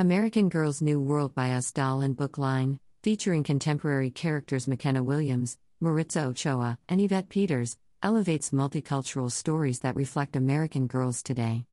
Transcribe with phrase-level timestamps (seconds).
[0.00, 5.58] American Girl's New World by Us doll and book line, featuring contemporary characters McKenna Williams,
[5.78, 11.66] Maritza Ochoa, and Yvette Peters, elevates multicultural stories that reflect American girls today.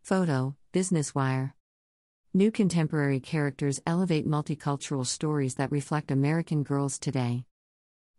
[0.00, 1.54] Photo Business Wire.
[2.32, 7.44] New contemporary characters elevate multicultural stories that reflect American girls today.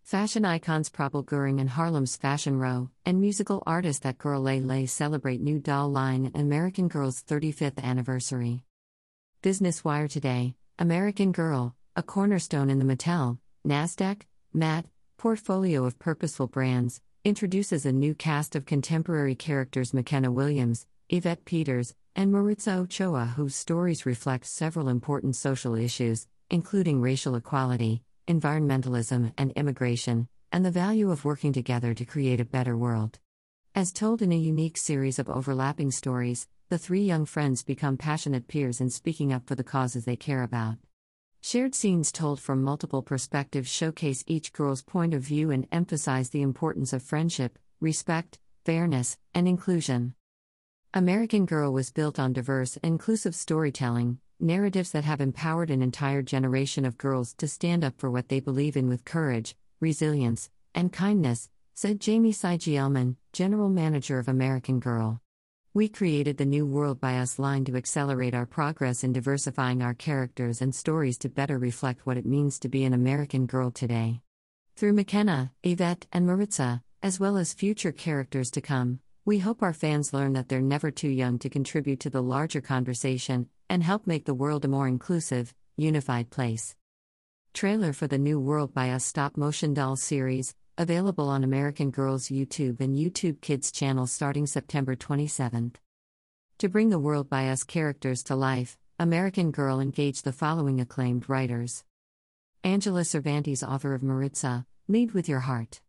[0.04, 4.86] Fashion icons Prabal Gurung and Harlem's Fashion Row, and musical artists that Girl Lay Lay
[4.86, 8.65] celebrate new doll line and American Girl's 35th anniversary.
[9.46, 14.24] Business Wire Today, American Girl, a cornerstone in the Mattel, NASDAQ,
[14.56, 14.88] MAT,
[15.18, 21.94] portfolio of purposeful brands, introduces a new cast of contemporary characters McKenna Williams, Yvette Peters,
[22.16, 29.52] and Maritza Ochoa, whose stories reflect several important social issues, including racial equality, environmentalism, and
[29.52, 33.20] immigration, and the value of working together to create a better world.
[33.76, 38.48] As told in a unique series of overlapping stories, the three young friends become passionate
[38.48, 40.78] peers in speaking up for the causes they care about.
[41.42, 46.42] Shared scenes told from multiple perspectives showcase each girl's point of view and emphasize the
[46.42, 50.16] importance of friendship, respect, fairness, and inclusion.
[50.92, 56.84] American Girl was built on diverse, inclusive storytelling, narratives that have empowered an entire generation
[56.84, 61.50] of girls to stand up for what they believe in with courage, resilience, and kindness,
[61.76, 65.22] said Jamie Sigelman, General Manager of American Girl.
[65.76, 69.94] We created the New World by Us line to accelerate our progress in diversifying our
[69.94, 74.22] characters and stories to better reflect what it means to be an American girl today.
[74.78, 79.74] Through McKenna, Yvette, and Maritza, as well as future characters to come, we hope our
[79.74, 84.08] fans learn that they're never too young to contribute to the larger conversation and help
[84.08, 86.74] make the world a more inclusive, unified place.
[87.54, 92.28] Trailer for the New World by Us stop motion doll series, Available on American Girls
[92.28, 95.76] YouTube and YouTube Kids channel starting September 27th.
[96.58, 101.30] To bring the World by Us characters to life, American Girl engaged the following acclaimed
[101.30, 101.86] writers
[102.66, 105.80] Angela Cervantes, author of Maritza, Lead with Your Heart.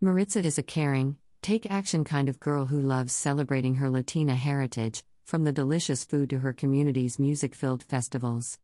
[0.00, 5.02] Maritza is a caring, take action kind of girl who loves celebrating her Latina heritage,
[5.24, 8.60] from the delicious food to her community's music filled festivals.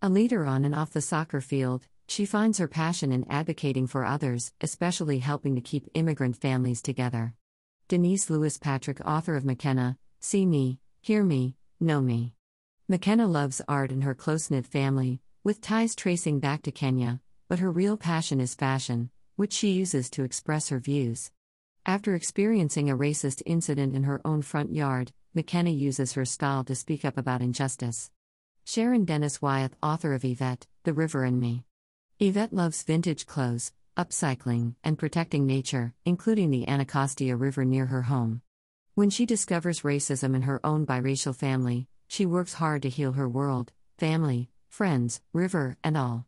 [0.00, 4.04] A leader on and off the soccer field, she finds her passion in advocating for
[4.04, 7.34] others, especially helping to keep immigrant families together.
[7.88, 12.34] Denise Lewis Patrick, author of McKenna, See Me, Hear Me, Know Me.
[12.88, 17.58] McKenna loves art and her close knit family, with ties tracing back to Kenya, but
[17.58, 21.30] her real passion is fashion, which she uses to express her views.
[21.84, 26.74] After experiencing a racist incident in her own front yard, McKenna uses her style to
[26.74, 28.10] speak up about injustice.
[28.64, 31.65] Sharon Dennis Wyeth, author of Yvette, The River and Me.
[32.18, 38.40] Yvette loves vintage clothes, upcycling, and protecting nature, including the Anacostia River near her home.
[38.94, 43.28] When she discovers racism in her own biracial family, she works hard to heal her
[43.28, 46.24] world, family, friends, river, and all.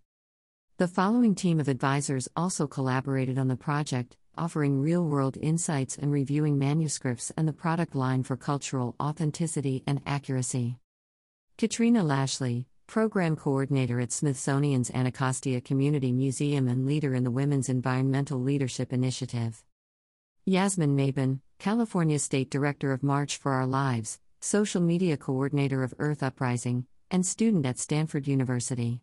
[0.77, 6.13] The following team of advisors also collaborated on the project, offering real world insights and
[6.13, 10.77] reviewing manuscripts and the product line for cultural authenticity and accuracy.
[11.57, 18.41] Katrina Lashley, Program Coordinator at Smithsonian's Anacostia Community Museum and leader in the Women's Environmental
[18.41, 19.63] Leadership Initiative.
[20.47, 26.23] Yasmin Mabin, California State Director of March for Our Lives, Social Media Coordinator of Earth
[26.23, 29.03] Uprising, and student at Stanford University.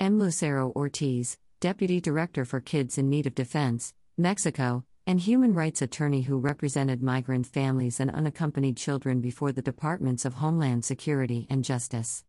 [0.00, 0.18] M.
[0.18, 6.22] Lucero Ortiz, Deputy Director for Kids in Need of Defense, Mexico, and human rights attorney
[6.22, 12.24] who represented migrant families and unaccompanied children before the Departments of Homeland Security and Justice.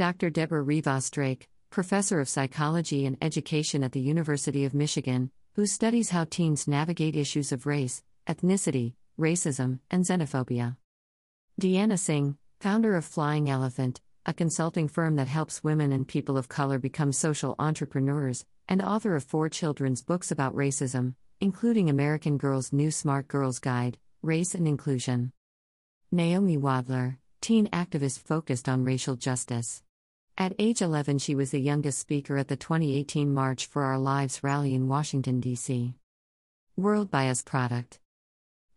[0.00, 0.30] Dr.
[0.30, 6.08] Deborah Rivas Drake, professor of psychology and education at the University of Michigan, who studies
[6.08, 10.78] how teens navigate issues of race, ethnicity, racism, and xenophobia.
[11.60, 16.48] Deanna Singh, founder of Flying Elephant, a consulting firm that helps women and people of
[16.48, 21.12] color become social entrepreneurs, and author of four children's books about racism,
[21.42, 25.32] including American Girl's New Smart Girls Guide, Race and Inclusion.
[26.10, 29.82] Naomi Wadler, teen activist focused on racial justice.
[30.40, 34.42] At age 11, she was the youngest speaker at the 2018 March for Our Lives
[34.42, 35.92] rally in Washington, D.C.
[36.78, 37.98] World by Us product.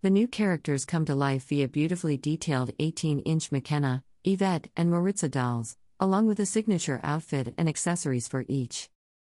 [0.01, 5.29] The new characters come to life via beautifully detailed 18 inch McKenna, Yvette, and Maritza
[5.29, 8.89] dolls, along with a signature outfit and accessories for each.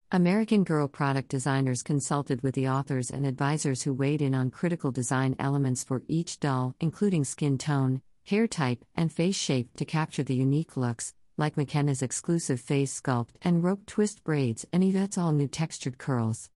[0.10, 4.92] American Girl product designers consulted with the authors and advisors who weighed in on critical
[4.92, 10.24] design elements for each doll, including skin tone, hair type, and face shape to capture
[10.24, 15.32] the unique looks, like McKenna's exclusive face sculpt and rope twist braids and Yvette's all
[15.32, 16.50] new textured curls.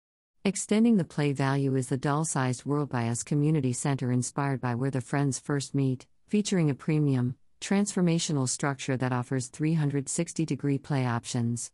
[0.45, 4.75] Extending the play value is the doll sized World by Us community center inspired by
[4.75, 11.07] where the friends first meet, featuring a premium, transformational structure that offers 360 degree play
[11.07, 11.71] options.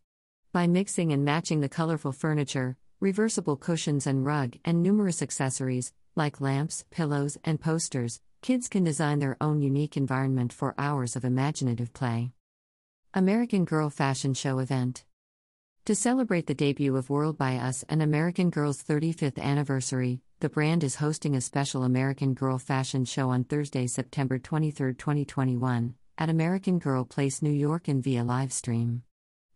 [0.51, 6.41] By mixing and matching the colorful furniture, reversible cushions and rug, and numerous accessories, like
[6.41, 11.93] lamps, pillows, and posters, kids can design their own unique environment for hours of imaginative
[11.93, 12.33] play.
[13.15, 15.03] American Girl Fashion Show Event
[15.85, 20.83] To celebrate the debut of World by Us and American Girl's 35th anniversary, the brand
[20.83, 26.77] is hosting a special American Girl Fashion Show on Thursday, September 23, 2021, at American
[26.77, 29.01] Girl Place, New York, and via livestream.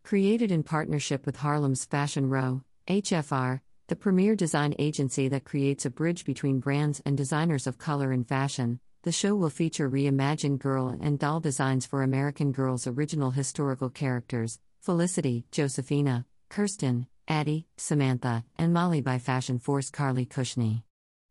[0.04, 5.92] Created in partnership with Harlem's Fashion Row, HFR, the premier design agency that creates a
[5.92, 10.98] bridge between brands and designers of color in fashion, the show will feature reimagined girl
[11.02, 18.74] and doll designs for American Girl's original historical characters Felicity, Josefina, Kirsten, Addie, Samantha, and
[18.74, 20.84] Molly by fashion force Carly Cushnie.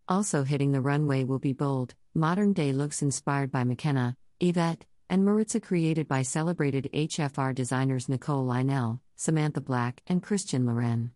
[0.08, 5.24] Also hitting the runway will be bold, modern day looks inspired by McKenna, Yvette, and
[5.24, 11.12] Maritza, created by celebrated HFR designers Nicole Lionel, Samantha Black, and Christian Loren.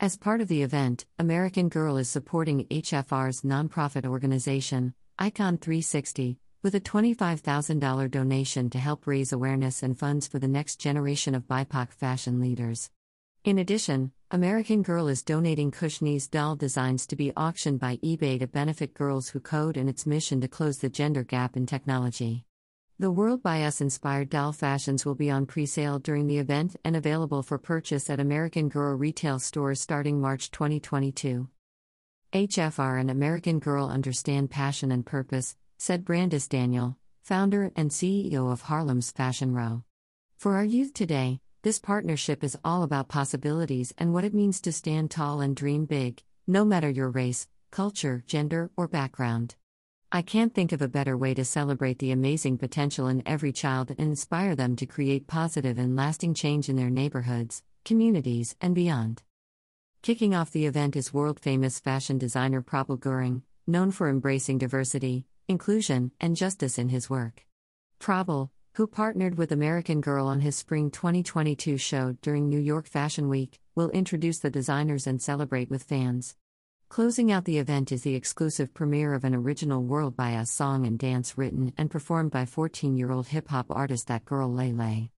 [0.00, 6.76] As part of the event, American Girl is supporting HFR's nonprofit organization, Icon 360, with
[6.76, 11.92] a $25,000 donation to help raise awareness and funds for the next generation of BIPOC
[11.92, 12.92] fashion leaders.
[13.42, 18.46] In addition, American Girl is donating Cushnie's doll designs to be auctioned by eBay to
[18.46, 22.44] benefit girls who code and its mission to close the gender gap in technology.
[23.00, 26.76] The World by Us inspired doll fashions will be on pre sale during the event
[26.84, 31.48] and available for purchase at American Girl retail stores starting March 2022.
[32.32, 38.62] HFR and American Girl understand passion and purpose, said Brandice Daniel, founder and CEO of
[38.62, 39.82] Harlem's Fashion Row.
[40.36, 44.72] For our youth today, this partnership is all about possibilities and what it means to
[44.72, 49.56] stand tall and dream big, no matter your race, culture, gender, or background.
[50.12, 53.88] I can't think of a better way to celebrate the amazing potential in every child
[53.88, 59.22] and inspire them to create positive and lasting change in their neighborhoods, communities, and beyond.
[60.02, 65.26] Kicking off the event is world famous fashion designer Prabal Gurung, known for embracing diversity,
[65.48, 67.44] inclusion, and justice in his work.
[68.00, 73.28] Prabal, who partnered with American Girl on his spring 2022 show during New York Fashion
[73.28, 76.36] Week, will introduce the designers and celebrate with fans.
[76.88, 80.86] Closing out the event is the exclusive premiere of an original World by Us song
[80.86, 85.10] and dance written and performed by 14 year old hip hop artist That Girl Lay.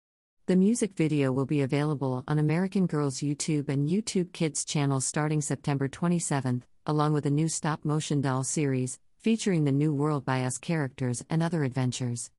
[0.50, 5.40] The music video will be available on American Girl's YouTube and YouTube Kids channels starting
[5.40, 10.42] September 27, along with a new stop motion doll series, featuring the new World by
[10.42, 12.32] Us characters and other adventures.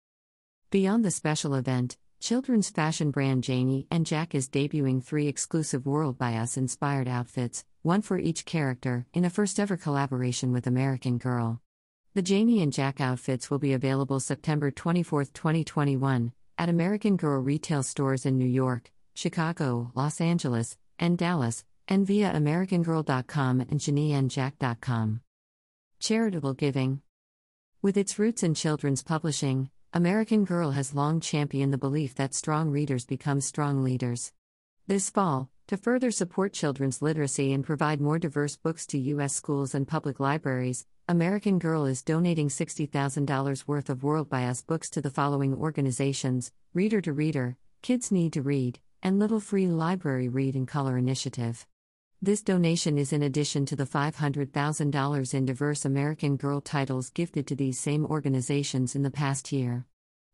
[0.71, 6.17] Beyond the special event, children's fashion brand Janie and Jack is debuting three exclusive World
[6.17, 11.17] by Us inspired outfits, one for each character, in a first ever collaboration with American
[11.17, 11.61] Girl.
[12.13, 17.81] The Janie and Jack outfits will be available September 24, 2021, at American Girl retail
[17.81, 25.21] stores in New York, Chicago, Los Angeles, and Dallas, and via AmericanGirl.com and JanieandJack.com.
[25.99, 27.01] Charitable giving.
[27.81, 32.69] With its roots in children's publishing, American Girl has long championed the belief that strong
[32.69, 34.31] readers become strong leaders.
[34.85, 39.33] This fall, to further support children's literacy and provide more diverse books to U.S.
[39.33, 44.89] schools and public libraries, American Girl is donating $60,000 worth of World by Us books
[44.89, 50.27] to the following organizations Reader to Reader, Kids Need to Read, and Little Free Library
[50.27, 51.65] Read in Color Initiative.
[52.21, 57.55] This donation is in addition to the $500,000 in diverse American Girl titles gifted to
[57.55, 59.85] these same organizations in the past year.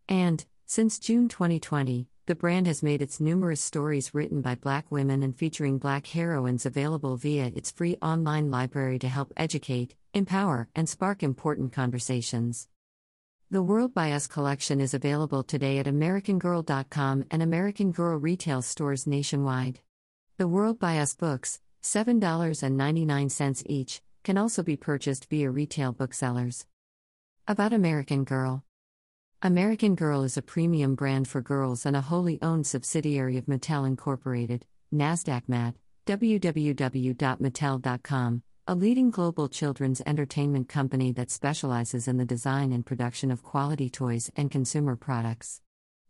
[0.10, 5.24] And, since June 2020, the brand has made its numerous stories written by black women
[5.24, 10.90] and featuring black heroines available via its free online library to help educate, empower, and
[10.90, 12.68] spark important conversations.
[13.50, 19.08] The World by Us collection is available today at AmericanGirl.com and American Girl retail stores
[19.08, 19.80] nationwide.
[20.38, 26.66] The World by Us books, $7.99 each, can also be purchased via retail booksellers.
[27.48, 28.66] About American Girl
[29.44, 33.86] American Girl is a premium brand for girls and a wholly owned subsidiary of Mattel
[33.86, 35.76] Incorporated, NASDAQ MAT,
[36.08, 43.44] www.mattel.com, a leading global children's entertainment company that specializes in the design and production of
[43.44, 45.62] quality toys and consumer products.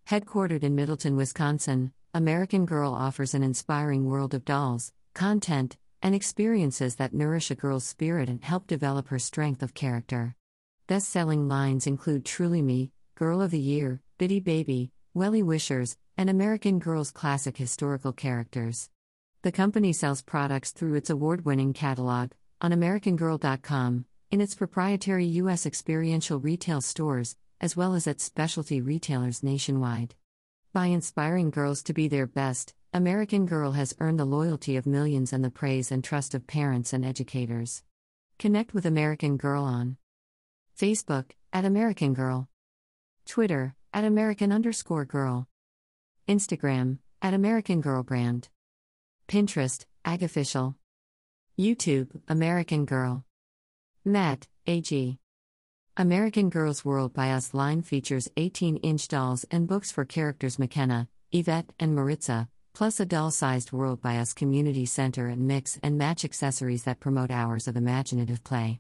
[0.09, 6.95] Headquartered in Middleton, Wisconsin, American Girl offers an inspiring world of dolls, content, and experiences
[6.95, 10.33] that nourish a girl's spirit and help develop her strength of character.
[10.87, 16.29] Best selling lines include Truly Me, Girl of the Year, Bitty Baby, Wellie Wishers, and
[16.29, 18.91] American Girls classic historical characters.
[19.41, 25.65] The company sells products through its award winning catalog, on AmericanGirl.com, in its proprietary U.S.
[25.65, 30.13] experiential retail stores, as well as at specialty retailers nationwide.
[30.71, 35.33] By inspiring girls to be their best, American Girl has earned the loyalty of millions
[35.33, 37.81] and the praise and trust of parents and educators.
[38.37, 39.97] Connect with American Girl on
[40.79, 42.47] Facebook at American Girl,
[43.27, 45.47] Twitter at American underscore Girl,
[46.27, 48.47] Instagram at American Girl Brand,
[49.27, 50.75] Pinterest Agofficial,
[51.59, 53.25] YouTube American Girl,
[54.05, 55.19] Matt AG.
[55.97, 61.09] American Girls World by Us line features 18 inch dolls and books for characters McKenna,
[61.31, 65.97] Yvette, and Maritza, plus a doll sized World by Us community center and mix and
[65.97, 68.79] match accessories that promote hours of imaginative play.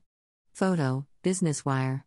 [0.53, 2.05] Photo Business Wire